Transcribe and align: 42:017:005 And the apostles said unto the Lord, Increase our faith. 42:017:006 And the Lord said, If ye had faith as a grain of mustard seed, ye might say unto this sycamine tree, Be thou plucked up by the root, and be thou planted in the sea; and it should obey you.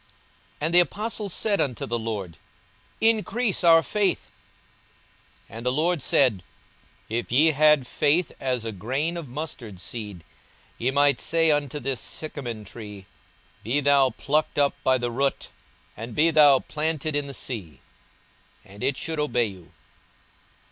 42:017:005 0.01 0.09
And 0.61 0.73
the 0.73 0.79
apostles 0.79 1.31
said 1.35 1.61
unto 1.61 1.85
the 1.85 1.99
Lord, 1.99 2.37
Increase 2.99 3.63
our 3.63 3.83
faith. 3.83 4.31
42:017:006 5.47 5.55
And 5.57 5.65
the 5.67 5.71
Lord 5.71 6.01
said, 6.01 6.43
If 7.07 7.31
ye 7.31 7.51
had 7.51 7.85
faith 7.85 8.31
as 8.39 8.65
a 8.65 8.71
grain 8.71 9.15
of 9.15 9.27
mustard 9.29 9.79
seed, 9.79 10.23
ye 10.79 10.89
might 10.89 11.21
say 11.21 11.51
unto 11.51 11.79
this 11.79 12.01
sycamine 12.01 12.65
tree, 12.65 13.05
Be 13.63 13.79
thou 13.79 14.09
plucked 14.09 14.57
up 14.57 14.73
by 14.83 14.97
the 14.97 15.11
root, 15.11 15.49
and 15.95 16.15
be 16.15 16.31
thou 16.31 16.57
planted 16.61 17.15
in 17.15 17.27
the 17.27 17.35
sea; 17.35 17.79
and 18.65 18.81
it 18.81 18.97
should 18.97 19.19
obey 19.19 19.45
you. 19.45 19.71